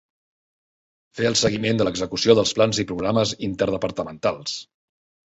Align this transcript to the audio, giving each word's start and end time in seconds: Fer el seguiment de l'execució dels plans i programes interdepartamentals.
Fer 1.19 1.27
el 1.29 1.35
seguiment 1.41 1.77
de 1.81 1.85
l'execució 1.87 2.35
dels 2.39 2.53
plans 2.61 2.79
i 2.85 2.87
programes 2.93 3.35
interdepartamentals. 3.49 4.57